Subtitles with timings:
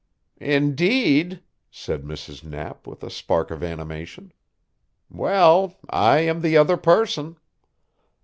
[0.39, 2.43] "Indeed?" said Mrs.
[2.43, 4.33] Knapp with a spark of animation.
[5.11, 7.37] "Well, I am the other person."